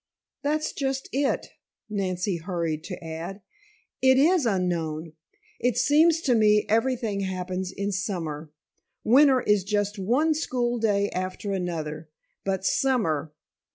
"That's 0.41 0.73
just 0.73 1.09
it," 1.11 1.51
Nancy 1.87 2.37
hurried 2.37 2.83
to 2.85 3.03
add. 3.03 3.43
"It 4.01 4.17
is 4.17 4.47
unknown. 4.47 5.13
It 5.59 5.77
seems 5.77 6.21
to 6.21 6.33
me 6.33 6.65
everything 6.67 7.19
happens 7.19 7.71
in 7.71 7.91
summer. 7.91 8.49
Winter 9.03 9.41
is 9.41 9.63
just 9.63 9.99
one 9.99 10.33
school 10.33 10.79
day 10.79 11.11
after 11.11 11.51
another, 11.51 12.09
but 12.43 12.65
summer! 12.65 13.31